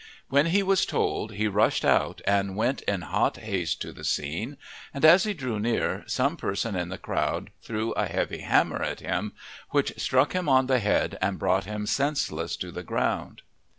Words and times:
When 0.29 0.47
he 0.47 0.63
was 0.63 0.87
told 0.87 1.33
he 1.33 1.47
rushed 1.47 1.85
out 1.85 2.21
and 2.25 2.55
went 2.55 2.81
in 2.87 3.01
hot 3.01 3.37
haste 3.37 3.83
to 3.83 3.91
the 3.93 4.03
scene, 4.03 4.57
and 4.95 5.05
as 5.05 5.25
he 5.25 5.35
drew 5.35 5.59
near 5.59 6.03
some 6.07 6.37
person 6.37 6.75
in 6.75 6.89
the 6.89 6.97
crowd 6.97 7.51
threw 7.61 7.91
a 7.91 8.07
heavy 8.07 8.39
hammer 8.39 8.81
at 8.81 9.01
him, 9.01 9.33
which 9.69 9.93
struck 10.01 10.33
him 10.33 10.49
on 10.49 10.65
the 10.65 10.79
head 10.79 11.19
and 11.21 11.37
brought 11.37 11.65
him 11.65 11.85
senseless 11.85 12.55
to 12.55 12.71
the 12.71 12.81
ground. 12.81 13.43